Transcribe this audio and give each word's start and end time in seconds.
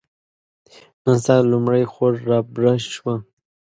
نن 1.03 1.17
سهار 1.25 1.43
لومړۍ 1.51 1.83
خور 1.93 2.13
رابره 2.29 2.73
شوه. 2.93 3.15